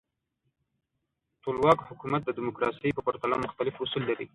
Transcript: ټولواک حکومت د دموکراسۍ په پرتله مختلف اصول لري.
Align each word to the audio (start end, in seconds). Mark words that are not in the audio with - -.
ټولواک 1.43 1.79
حکومت 1.89 2.21
د 2.25 2.29
دموکراسۍ 2.39 2.89
په 2.93 3.01
پرتله 3.07 3.35
مختلف 3.45 3.75
اصول 3.83 4.03
لري. 4.09 4.25